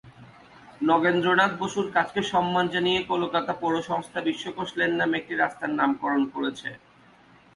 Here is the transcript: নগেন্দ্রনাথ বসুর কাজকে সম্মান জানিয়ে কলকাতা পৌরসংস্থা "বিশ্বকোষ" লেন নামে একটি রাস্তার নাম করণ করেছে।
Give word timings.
নগেন্দ্রনাথ 0.81 1.51
বসুর 1.59 1.87
কাজকে 1.93 2.21
সম্মান 2.31 2.65
জানিয়ে 2.73 2.99
কলকাতা 3.11 3.53
পৌরসংস্থা 3.61 4.19
"বিশ্বকোষ" 4.27 4.69
লেন 4.79 4.91
নামে 4.99 5.15
একটি 5.19 5.33
রাস্তার 5.35 5.71
নাম 5.79 5.91
করণ 6.01 6.21
করেছে। 6.33 6.69